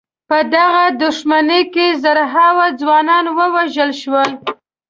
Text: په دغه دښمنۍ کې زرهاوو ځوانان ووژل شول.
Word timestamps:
په 0.29 0.37
دغه 0.55 0.83
دښمنۍ 1.03 1.61
کې 1.73 1.87
زرهاوو 2.03 2.65
ځوانان 2.81 3.25
ووژل 3.37 3.91
شول. 4.01 4.29